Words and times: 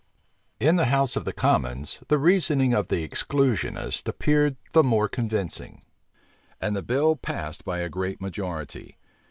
In 0.59 0.77
the 0.77 0.85
house 0.85 1.15
of 1.15 1.25
commons, 1.35 1.99
the 2.07 2.17
reasoning 2.17 2.73
of 2.73 2.87
the 2.87 3.07
exclusionists 3.07 4.07
appeared 4.07 4.55
the 4.73 4.81
more 4.81 5.07
convincing; 5.07 5.83
and 6.59 6.75
the 6.75 6.81
bill 6.81 7.15
passed 7.15 7.63
by 7.63 7.81
a 7.81 7.87
great 7.89 8.19
majority. 8.19 8.97